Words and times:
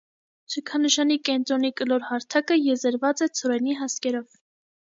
Շքանշանի 0.53 1.17
կենտրոնի 1.29 1.71
կլոր 1.81 2.07
հարթակը 2.07 2.59
եզերված 2.63 3.25
է 3.27 3.29
ցորենի 3.41 3.81
հասկերով։ 3.83 4.29